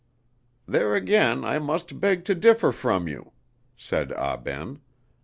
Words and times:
"There 0.67 0.95
again 0.95 1.45
I 1.45 1.59
must 1.59 1.99
beg 1.99 2.25
to 2.25 2.33
differ 2.33 2.71
from 2.71 3.07
you," 3.07 3.33
said 3.77 4.11
Ah 4.13 4.35
Ben. 4.35 4.79